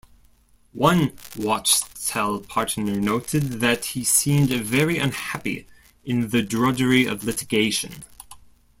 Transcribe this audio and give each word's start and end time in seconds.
One 0.73 1.09
Wachtell 1.37 2.39
partner 2.47 2.99
noted 2.99 3.59
that 3.61 3.85
he 3.85 4.03
seemed 4.03 4.49
very 4.49 4.97
unhappy 4.97 5.67
in 6.03 6.29
the 6.29 6.41
drudgery 6.41 7.05
of 7.05 7.23
litigation. 7.23 8.03